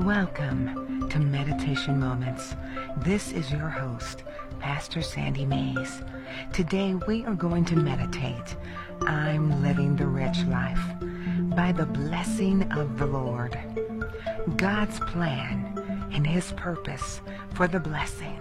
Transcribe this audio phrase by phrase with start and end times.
[0.00, 2.56] Welcome to Meditation Moments.
[2.96, 4.24] This is your host,
[4.58, 6.02] Pastor Sandy Mays.
[6.52, 8.56] Today we are going to meditate.
[9.02, 10.80] I'm living the rich life
[11.54, 13.56] by the blessing of the Lord.
[14.56, 17.20] God's plan and his purpose
[17.52, 18.40] for the blessing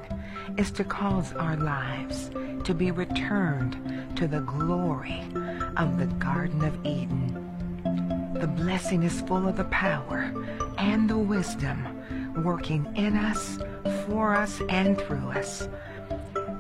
[0.58, 2.31] is to cause our lives
[2.63, 3.77] to be returned
[4.16, 5.22] to the glory
[5.77, 7.44] of the Garden of Eden.
[8.40, 10.34] The blessing is full of the power
[10.84, 11.80] and the wisdom
[12.44, 13.58] working in us,
[14.05, 15.70] for us, and through us,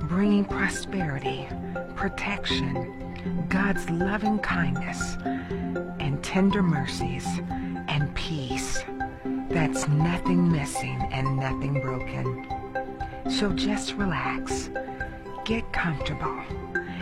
[0.03, 1.45] bringing prosperity,
[1.95, 5.17] protection, God's loving kindness,
[5.99, 7.27] and tender mercies,
[7.89, 8.81] and peace.
[9.49, 12.47] That's nothing missing and nothing broken.
[13.29, 14.69] So just relax,
[15.43, 16.39] get comfortable,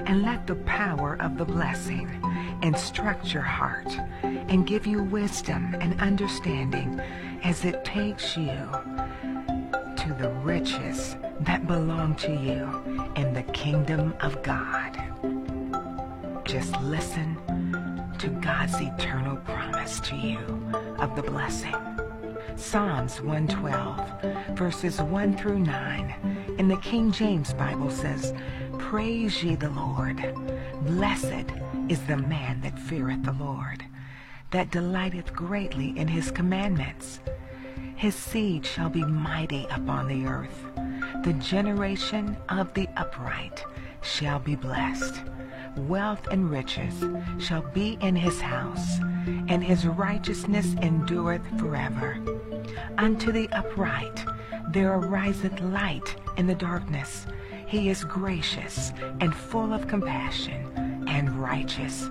[0.07, 2.09] and let the power of the blessing
[2.63, 3.95] instruct your heart
[4.49, 6.99] and give you wisdom and understanding
[7.43, 8.57] as it takes you
[9.97, 12.81] to the riches that belong to you
[13.15, 14.97] in the kingdom of God.
[16.45, 17.37] Just listen
[18.19, 20.37] to God's eternal promise to you
[20.99, 21.75] of the blessing.
[22.55, 28.33] Psalms 112, verses 1 through 9 in the King James Bible says,
[28.77, 30.35] Praise ye the Lord.
[30.81, 31.45] Blessed
[31.89, 33.83] is the man that feareth the Lord,
[34.51, 37.19] that delighteth greatly in his commandments.
[37.95, 40.65] His seed shall be mighty upon the earth.
[41.23, 43.63] The generation of the upright
[44.01, 45.21] shall be blessed.
[45.77, 47.05] Wealth and riches
[47.39, 48.99] shall be in his house,
[49.47, 52.17] and his righteousness endureth forever.
[52.97, 54.25] Unto the upright
[54.69, 57.25] there ariseth light in the darkness.
[57.67, 58.91] He is gracious
[59.21, 62.09] and full of compassion and righteous.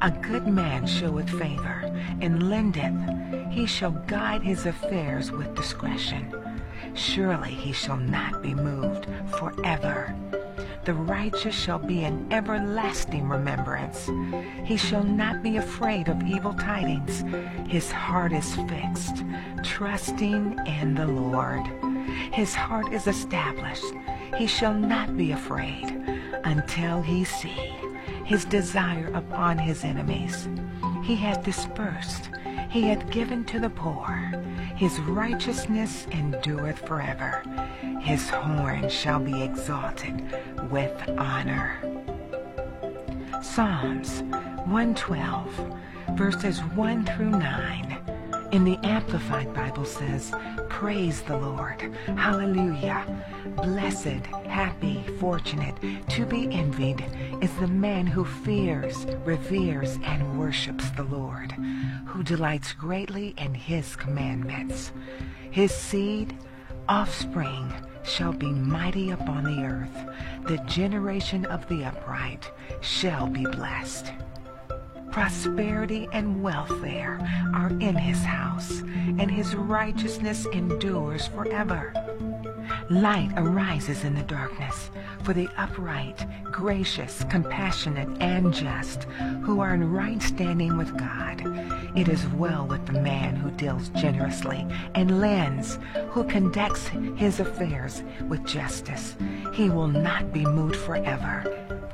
[0.00, 2.94] A good man showeth favor and lendeth.
[3.50, 6.34] He shall guide his affairs with discretion.
[6.94, 9.06] Surely he shall not be moved
[9.38, 10.14] forever.
[10.84, 14.10] The righteous shall be an everlasting remembrance.
[14.64, 17.22] He shall not be afraid of evil tidings.
[17.70, 19.24] His heart is fixed,
[19.62, 21.64] trusting in the Lord.
[22.32, 23.94] His heart is established.
[24.36, 26.02] He shall not be afraid
[26.44, 27.72] until he see
[28.24, 30.48] his desire upon his enemies.
[31.02, 32.30] He hath dispersed.
[32.70, 34.32] He hath given to the poor.
[34.76, 37.42] His righteousness endureth forever.
[38.00, 40.22] His horn shall be exalted
[40.70, 41.78] with honor.
[43.42, 44.22] Psalms
[44.64, 45.76] 112,
[46.14, 48.01] verses 1 through 9
[48.52, 50.30] in the Amplified Bible says,
[50.68, 51.80] Praise the Lord.
[52.06, 53.06] Hallelujah.
[53.56, 55.74] Blessed, happy, fortunate,
[56.10, 57.02] to be envied
[57.40, 61.52] is the man who fears, reveres, and worships the Lord,
[62.06, 64.92] who delights greatly in his commandments.
[65.50, 66.36] His seed,
[66.88, 67.72] offspring,
[68.04, 70.44] shall be mighty upon the earth.
[70.46, 72.50] The generation of the upright
[72.82, 74.12] shall be blessed
[75.12, 77.20] prosperity and welfare
[77.54, 81.92] are in his house, and his righteousness endures forever.
[82.88, 84.90] Light arises in the darkness
[85.22, 89.04] for the upright, gracious, compassionate, and just,
[89.42, 91.40] who are in right standing with God.
[91.96, 95.78] It is well with the man who deals generously and lends,
[96.10, 99.16] who conducts his affairs with justice.
[99.54, 101.44] He will not be moved forever.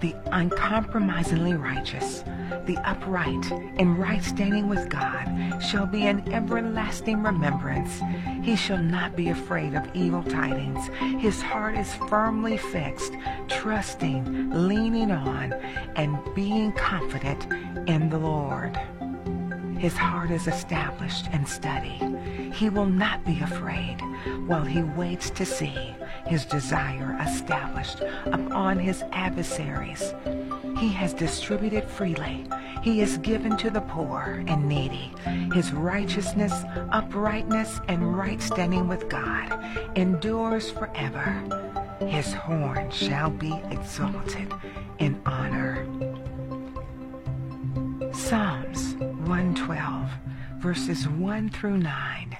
[0.01, 2.23] The uncompromisingly righteous,
[2.67, 8.01] the upright, in right standing with God, shall be an everlasting remembrance.
[8.45, 10.87] He shall not be afraid of evil tidings.
[11.21, 13.15] His heart is firmly fixed,
[13.49, 15.53] trusting, leaning on,
[15.97, 17.47] and being confident
[17.89, 18.79] in the Lord.
[19.79, 22.01] His heart is established and steady.
[22.53, 24.01] He will not be afraid
[24.47, 25.95] while he waits to see
[26.27, 30.15] his desire established upon his adversaries.
[30.79, 32.47] He has distributed freely.
[32.83, 35.13] He is given to the poor and needy.
[35.55, 39.59] His righteousness, uprightness, and right standing with God
[39.97, 41.68] endures forever.
[42.07, 44.53] His horn shall be exalted
[44.99, 45.87] in honor.
[48.13, 50.11] Psalms 112,
[50.59, 52.39] verses 1 through 9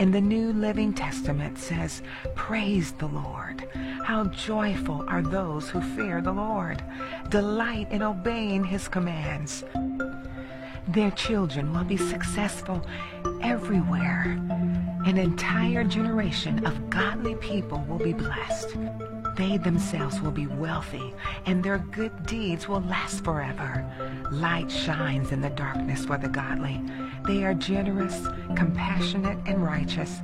[0.00, 2.02] in the New Living Testament says,
[2.34, 3.68] Praise the Lord.
[4.04, 6.82] How joyful are those who fear the Lord,
[7.28, 9.62] delight in obeying his commands.
[10.88, 12.84] Their children will be successful
[13.42, 14.40] everywhere.
[15.06, 18.76] An entire generation of godly people will be blessed.
[19.36, 21.14] They themselves will be wealthy,
[21.46, 23.84] and their good deeds will last forever.
[24.30, 26.82] Light shines in the darkness for the godly.
[27.26, 30.18] They are generous, compassionate, and righteous.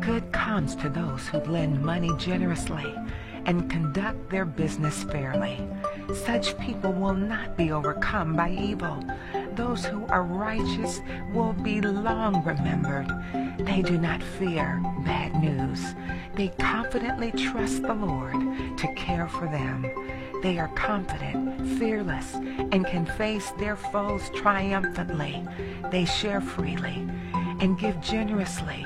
[0.00, 2.94] Good comes to those who lend money generously
[3.46, 5.60] and conduct their business fairly.
[6.14, 9.04] Such people will not be overcome by evil.
[9.56, 11.00] Those who are righteous
[11.32, 13.06] will be long remembered.
[13.58, 15.94] They do not fear bad news.
[16.34, 18.34] They confidently trust the Lord
[18.78, 19.86] to care for them.
[20.42, 25.46] They are confident, fearless, and can face their foes triumphantly.
[25.90, 27.08] They share freely
[27.60, 28.84] and give generously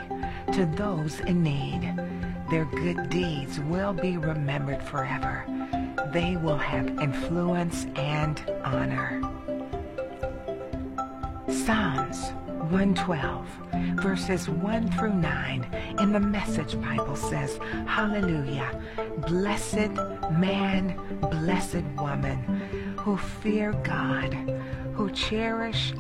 [0.52, 1.94] to those in need.
[2.50, 5.44] Their good deeds will be remembered forever.
[6.12, 9.20] They will have influence and honor.
[11.48, 12.32] Psalms
[12.70, 13.46] 112,
[14.02, 18.78] verses 1 through 9 in the Message Bible says, Hallelujah,
[19.26, 19.94] blessed
[20.30, 24.34] man, blessed woman, who fear God,
[24.92, 25.92] who cherish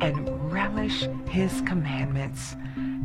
[0.00, 2.54] and relish his commandments.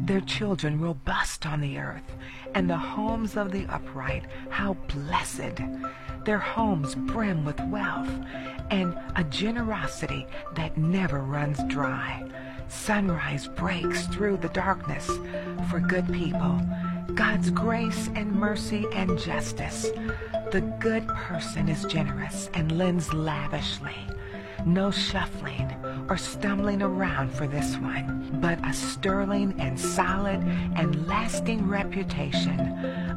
[0.07, 2.15] Their children will bust on the earth,
[2.55, 5.59] and the homes of the upright, how blessed.
[6.23, 8.09] Their homes brim with wealth,
[8.71, 10.25] and a generosity
[10.55, 12.25] that never runs dry.
[12.69, 15.07] Sunrise breaks through the darkness
[15.69, 16.61] for good people.
[17.13, 19.89] God's grace and mercy and justice.
[20.51, 23.97] The good person is generous and lends lavishly.
[24.65, 25.75] No shuffling
[26.09, 30.41] or stumbling around for this one, but a sterling and solid
[30.75, 32.57] and lasting reputation,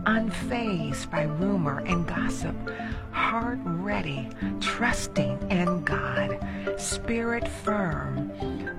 [0.07, 2.55] unfazed by rumor and gossip,
[3.13, 4.29] heart ready,
[4.61, 6.39] trusting in God,
[6.77, 8.33] spirit firm,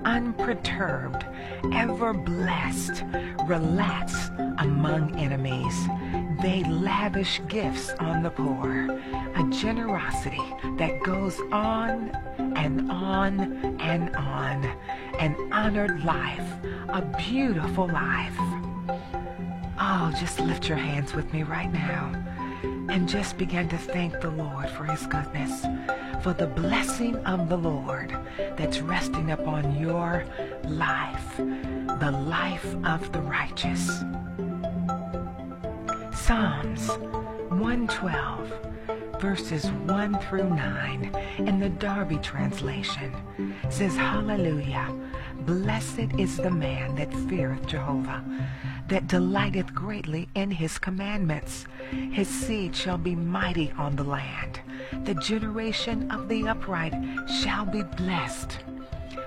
[0.04, 1.24] unperturbed,
[1.72, 3.04] ever blessed,
[3.46, 5.74] relaxed among enemies.
[6.42, 8.90] They lavish gifts on the poor,
[9.36, 10.42] a generosity
[10.76, 12.10] that goes on
[12.56, 14.64] and on and on.
[15.20, 16.44] An honored life,
[16.88, 18.34] a beautiful life.
[19.78, 22.12] Oh, just lift your hands with me right now
[22.88, 25.64] and just begin to thank the Lord for his goodness,
[26.22, 28.16] for the blessing of the Lord
[28.56, 30.24] that's resting upon your
[30.64, 34.02] life, the life of the righteous.
[36.32, 36.88] Psalms
[37.50, 43.12] 112 verses 1 through 9 in the Darby translation
[43.68, 44.98] says, Hallelujah.
[45.40, 48.24] Blessed is the man that feareth Jehovah,
[48.88, 51.66] that delighteth greatly in his commandments.
[51.90, 54.62] His seed shall be mighty on the land.
[55.04, 56.94] The generation of the upright
[57.42, 58.58] shall be blessed.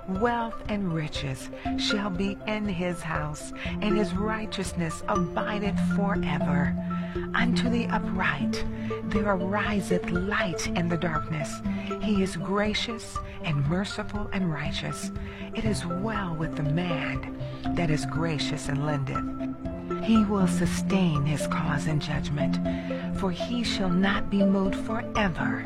[0.07, 1.49] Wealth and riches
[1.79, 6.75] shall be in his house, and his righteousness abideth forever.
[7.33, 8.65] Unto the upright
[9.05, 11.61] there ariseth light in the darkness.
[12.01, 15.11] He is gracious and merciful and righteous.
[15.53, 17.37] It is well with the man
[17.75, 20.03] that is gracious and lendeth.
[20.03, 22.59] He will sustain his cause in judgment,
[23.17, 25.63] for he shall not be moved forever.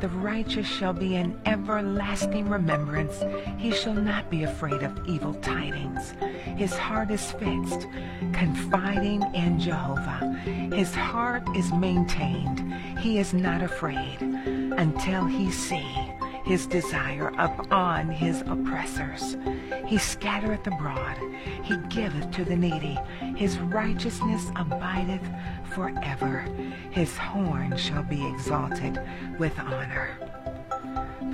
[0.00, 3.22] The righteous shall be in everlasting remembrance.
[3.56, 6.12] He shall not be afraid of evil tidings.
[6.56, 7.86] His heart is fixed,
[8.32, 10.38] confiding in Jehovah.
[10.74, 12.74] His heart is maintained.
[12.98, 16.15] He is not afraid until he see
[16.46, 19.36] his desire upon his oppressors.
[19.84, 21.18] He scattereth abroad,
[21.64, 22.96] he giveth to the needy.
[23.36, 25.26] His righteousness abideth
[25.74, 26.46] forever.
[26.90, 29.00] His horn shall be exalted
[29.38, 30.16] with honor.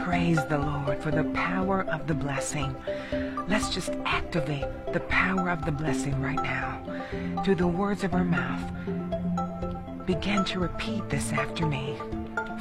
[0.03, 2.75] Praise the Lord for the power of the blessing.
[3.49, 4.65] Let's just activate
[4.95, 6.83] the power of the blessing right now.
[7.45, 8.63] Through the words of our mouth,
[10.07, 11.99] begin to repeat this after me.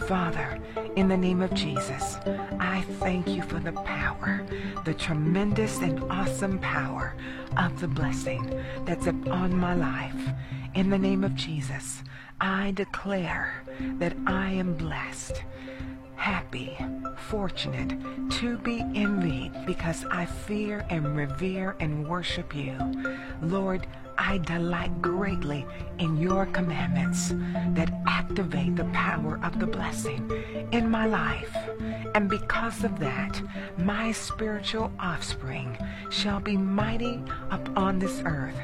[0.07, 0.59] Father,
[0.95, 2.17] in the name of Jesus,
[2.59, 4.45] I thank you for the power,
[4.83, 7.15] the tremendous and awesome power
[7.57, 10.15] of the blessing that's upon my life.
[10.73, 12.03] In the name of Jesus,
[12.39, 13.63] I declare
[13.99, 15.43] that I am blessed,
[16.15, 16.77] happy,
[17.29, 17.97] fortunate,
[18.39, 22.77] to be envied because I fear and revere and worship you.
[23.41, 23.87] Lord,
[24.17, 25.65] I delight greatly
[25.99, 27.33] in your commandments
[27.75, 30.31] that activate the power of the blessing
[30.71, 31.55] in my life.
[32.13, 33.41] And because of that,
[33.77, 35.77] my spiritual offspring
[36.09, 38.59] shall be mighty upon this earth.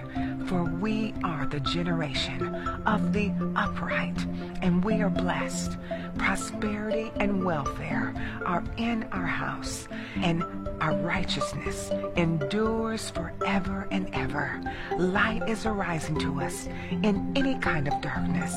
[0.47, 2.53] For we are the generation
[2.85, 4.25] of the upright,
[4.61, 5.77] and we are blessed.
[6.17, 8.13] Prosperity and welfare
[8.45, 9.87] are in our house,
[10.17, 10.43] and
[10.81, 14.61] our righteousness endures forever and ever.
[14.97, 18.53] Light is arising to us in any kind of darkness.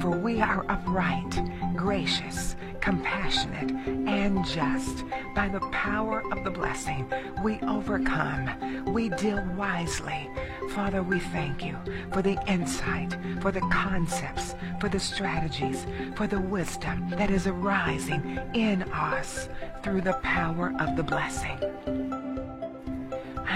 [0.00, 1.40] For we are upright,
[1.74, 3.70] gracious, compassionate,
[4.08, 5.04] and just.
[5.34, 7.10] By the power of the blessing,
[7.42, 8.92] we overcome.
[8.92, 10.28] We deal wisely.
[10.70, 11.76] Father, we thank you
[12.12, 18.38] for the insight, for the concepts, for the strategies, for the wisdom that is arising
[18.54, 19.48] in us
[19.82, 22.07] through the power of the blessing.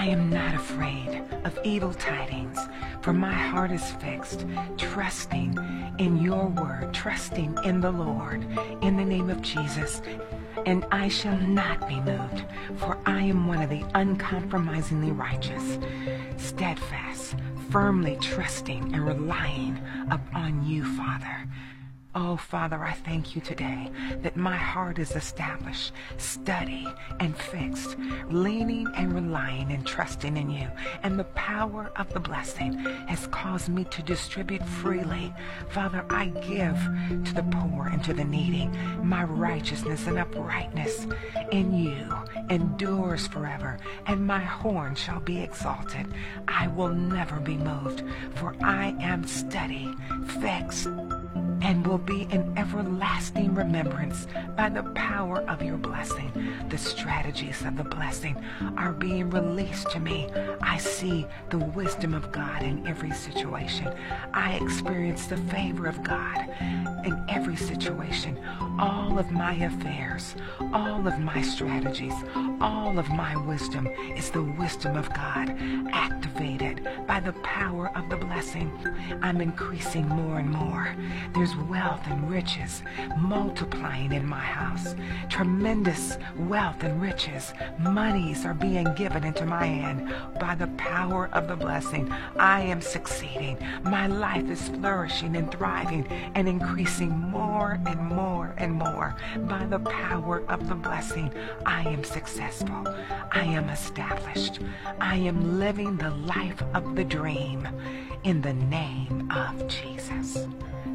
[0.03, 2.59] I am not afraid of evil tidings,
[2.99, 4.45] for my heart is fixed,
[4.77, 5.57] trusting
[5.97, 8.45] in your word, trusting in the Lord,
[8.81, 10.01] in the name of Jesus.
[10.65, 12.43] And I shall not be moved,
[12.75, 15.79] for I am one of the uncompromisingly righteous,
[16.35, 17.35] steadfast,
[17.69, 19.79] firmly trusting and relying
[20.11, 21.47] upon you, Father.
[22.15, 23.89] Oh, Father, I thank you today
[24.21, 26.87] that my heart is established, steady,
[27.19, 27.97] and fixed,
[28.29, 30.67] leaning and relying and trusting in you.
[31.01, 32.73] And the power of the blessing
[33.07, 35.33] has caused me to distribute freely.
[35.69, 36.77] Father, I give
[37.25, 38.69] to the poor and to the needy.
[39.01, 41.07] My righteousness and uprightness
[41.51, 42.15] in you
[42.51, 46.05] endures forever, and my horn shall be exalted.
[46.47, 48.03] I will never be moved,
[48.35, 49.91] for I am steady,
[50.39, 50.87] fixed,
[51.63, 54.27] and will be in everlasting remembrance
[54.57, 56.31] by the power of your blessing.
[56.69, 58.35] The strategies of the blessing
[58.77, 60.27] are being released to me.
[60.61, 63.93] I see the wisdom of God in every situation.
[64.33, 66.49] I experience the favor of God
[67.05, 68.37] in every situation.
[68.77, 70.35] All of my affairs,
[70.73, 72.13] all of my strategies,
[72.59, 75.55] all of my wisdom is the wisdom of God
[75.91, 78.71] activated by the power of the blessing.
[79.21, 80.93] I'm increasing more and more.
[81.69, 82.83] Wealth and riches
[83.17, 84.95] multiplying in my house.
[85.29, 87.53] Tremendous wealth and riches.
[87.79, 92.11] Monies are being given into my hand by the power of the blessing.
[92.37, 93.57] I am succeeding.
[93.83, 99.15] My life is flourishing and thriving and increasing more and more and more
[99.47, 101.31] by the power of the blessing.
[101.65, 102.87] I am successful.
[103.31, 104.59] I am established.
[104.99, 107.67] I am living the life of the dream
[108.23, 110.47] in the name of Jesus.